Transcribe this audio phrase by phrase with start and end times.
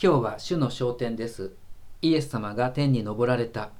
[0.00, 1.50] 今日は主の昇天です。
[2.02, 3.70] イエス様が天に昇られた。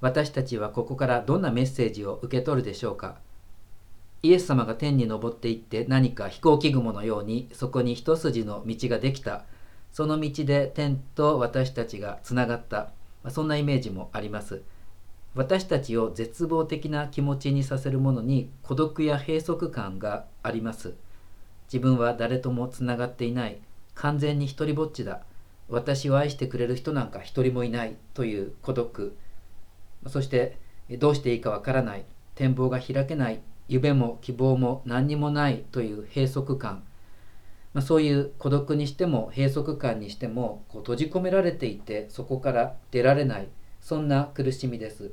[0.00, 3.18] 私たちはここからどんなメッセージを受け取るでしょうか。
[4.22, 9.44] イエス様が天に昇っていって何か飛行機雲のようにそこに一筋の道ができた。
[9.92, 12.88] その道で天と私たちがつながった。
[13.28, 14.62] そんなイメージもあります。
[15.34, 20.94] 私たちを絶望的な気持ちにさせるものに孤独や閉塞感があります。
[21.66, 23.60] 自分は誰ともつながっていない。
[23.94, 25.24] 完全に一りぼっちだ。
[25.68, 29.16] 私を愛してくれる人なんか一人もいないという孤独。
[30.06, 30.58] そして
[30.98, 32.04] どうしていいかわからない。
[32.34, 33.40] 展望が開けない。
[33.68, 36.82] 夢も希望も何にもないという閉塞感、
[37.74, 43.48] まあ、そういう孤独にしても閉塞感にしてもこう閉じ込められていてそこから出られない。
[43.80, 45.12] そんな苦しみです、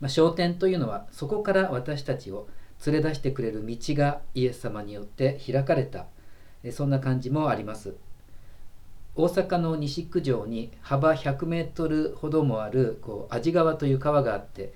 [0.00, 2.48] まあ、焦点というのはそこから私たちを
[2.86, 6.06] 連れ出してくれる道がイエス様によって開かれた。
[6.70, 7.94] そんな感じもあります。
[9.18, 14.72] 大阪の西九条に幅100メートルほどもあるこう味川という川があって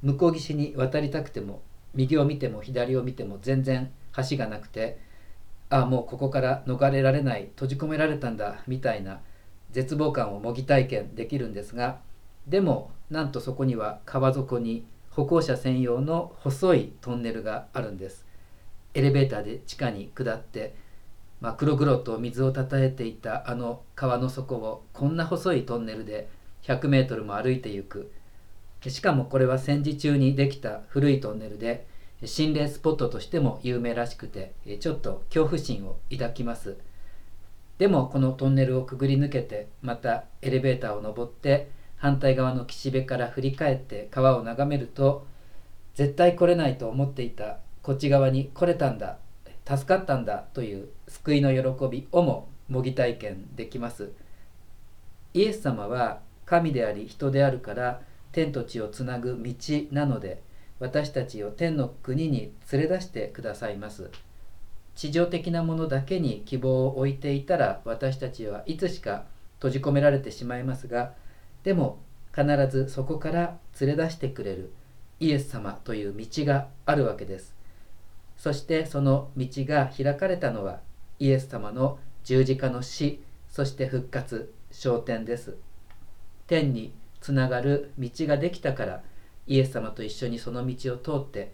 [0.00, 1.60] 向こう岸に渡りたくても
[1.92, 3.92] 右を見ても左を見ても全然
[4.30, 4.98] 橋がなくて
[5.68, 9.20] ああもうここから逃れられない閉じ込められたんだみたいな
[9.72, 11.98] 絶望感を模擬体験できるんですが
[12.46, 18.24] でもなんとそこには川底に歩行者専用の細いトンネルがあるんです。
[18.94, 20.74] エレベーターで地下に下って
[21.42, 26.28] まあ、黒々と水をたたえていたあの川の底をこんな細いトンネルで
[26.62, 28.12] 100メートルも歩いていく。
[28.86, 31.86] しかもこれは戦時中にできた古いトンネルで
[32.24, 36.76] 心霊スポットとしても有名らしくてちょっと恐怖心を抱きます。
[37.78, 45.26] でもこのトンネルをくぐり抜けてまたエレベーターを登って反対側の岸辺から振り返って川を眺めると
[45.94, 49.18] 絶対来れないと思っていたこっち側に来れたんだ。
[49.66, 54.12] 助かったんだという救いの喜びをも模擬体験できます。
[55.34, 59.54] イエス様は神であり人であるから天と地をつなぐ道
[59.90, 60.42] なので
[60.78, 64.10] 私たちを天の国に連れ出してくださいます。
[64.94, 69.24] 地上的なものだけに希望を置いていたら私たちはいつしか
[69.56, 71.14] 閉じ込められてしまいますが
[71.62, 72.00] でも
[72.34, 74.72] 必ずそこから連れ出してくれる
[75.20, 77.54] イエス様という道があるわけです。
[78.42, 80.80] そしてその道が開かれたのは
[81.20, 85.54] イエス様の十字架の死そして復活昇天です。
[86.48, 89.02] 天につながる道ができたから
[89.46, 91.52] イエス様と一緒にその道を通って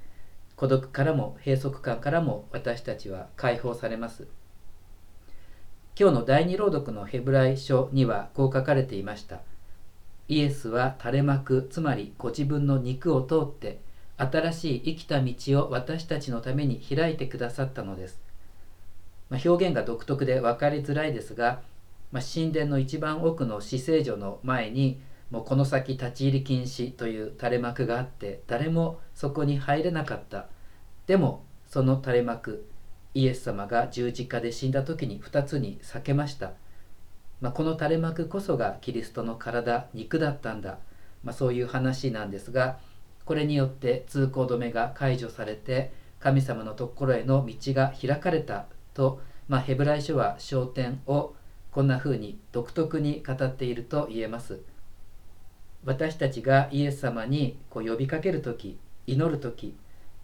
[0.56, 4.26] 孤独からも閉塞感からも私たちは解放されます。
[5.94, 9.42] 今日の第二朗読のヘブライ書にはこう書かれていました。
[10.26, 13.86] イエスは垂れ幕つまりご自分の肉を通って
[14.18, 15.34] 新しい生きた道
[15.66, 18.20] を私たちのために開いてくださったのです。
[19.30, 21.62] まあ、表現が独特で分かりづらいですが、
[22.12, 30.46] まあ、神殿の一番奥の死聖所の前にもうこの先立ち入り禁止という垂れ幕があって誰もそこに入れなかった。
[31.06, 32.66] でもその垂れ幕
[33.14, 36.52] イエス様が十字架で死んだ時に2つに裂けました、
[37.40, 40.78] まあ、この垂れ幕こそがキリストの体肉だったんだ、
[41.24, 42.78] まあ、そういう話なんですが
[43.28, 51.34] これによって通行止めが解除されて神様のところへの道が開かれたと、まあ、ヘブライ書は焦点を
[51.70, 54.60] こんな風に独特に語っていると言えます。
[55.84, 59.76] 私たちがイエス様にこう呼びかける時祈る時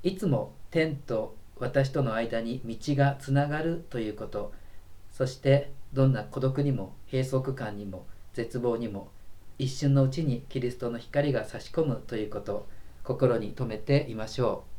[0.03, 4.55] いつも天と私との間に道がつながるということ
[5.13, 9.11] そしてどんな孤独にも閉塞感にも絶望にも
[9.59, 12.67] 一瞬のうちにキリストの光が差し込むということ。
[13.05, 14.74] 心に留めていましょう。